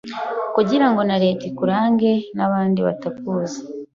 kugirango 0.55 1.01
na 1.09 1.17
leta 1.23 1.43
ikurange 1.49 2.11
n’ahandi 2.35 2.79
batakuzi 2.87 3.59